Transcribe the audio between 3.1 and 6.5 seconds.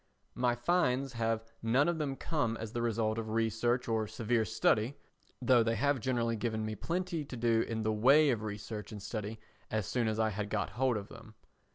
of research or severe study, though they have generally